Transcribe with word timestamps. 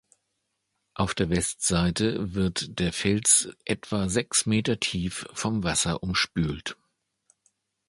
Auf 0.95 1.13
der 1.13 1.29
Westseite 1.29 2.33
wird 2.33 2.79
der 2.79 2.91
Fels 2.91 3.49
etwa 3.65 4.09
sechs 4.09 4.47
Meter 4.47 4.79
tief 4.79 5.27
vom 5.35 5.61
Wasser 5.63 6.01
umspült. 6.01 6.75